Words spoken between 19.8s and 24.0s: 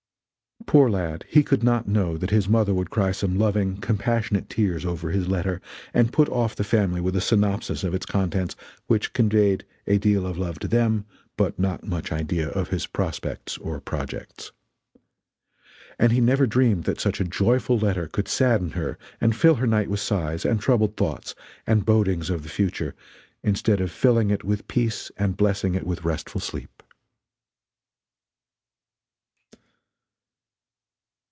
with sighs, and troubled thoughts, and bodings of the future, instead of